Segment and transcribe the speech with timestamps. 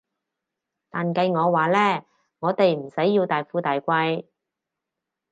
[0.89, 2.05] 但計我話呢，
[2.39, 4.23] 我哋唔使要大富大貴